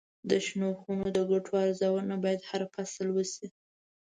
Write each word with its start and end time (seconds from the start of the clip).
د 0.29 0.31
شنو 0.45 0.69
خونو 0.79 1.05
د 1.15 1.17
ګټو 1.31 1.53
ارزونه 1.65 2.15
باید 2.23 2.41
هر 2.49 2.61
فصل 2.73 3.07
کې 3.09 3.13
وشي. 3.15 3.47